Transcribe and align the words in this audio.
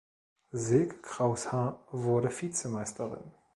Silke 0.51 0.95
Kraushaar 1.03 1.79
wurde 1.91 2.29
Vizemeisterin. 2.31 3.35